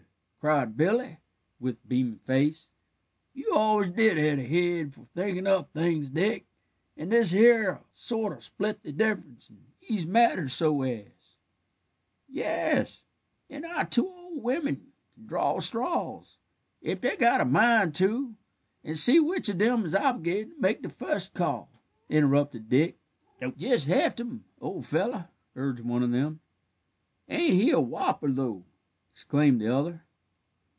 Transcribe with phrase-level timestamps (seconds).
[0.39, 1.19] cried Billy,
[1.59, 2.71] with beaming face.
[3.31, 6.47] "You always did have a head for thinkin' up things, Dick,
[6.97, 11.05] and this here'll sorter split the difference, and ease matters so as"
[12.27, 13.03] "Yes,
[13.51, 16.39] and our two old women can draw straws,
[16.81, 18.33] if they've got a mind to,
[18.83, 21.69] and see which of them is obligated to make the fust call,"
[22.09, 22.97] interrupted Dick.
[23.57, 26.39] "Jist heft him, old feller," urged one of them.
[27.29, 28.63] "Ain't he a whopper, though!"
[29.11, 30.03] exclaimed the other.